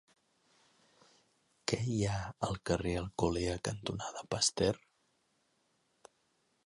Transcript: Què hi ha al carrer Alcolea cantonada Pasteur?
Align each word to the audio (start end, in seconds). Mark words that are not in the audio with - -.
Què 1.71 1.79
hi 1.91 1.99
ha 2.07 2.15
al 2.47 2.57
carrer 2.71 2.95
Alcolea 3.03 3.55
cantonada 3.71 4.25
Pasteur? 4.35 4.81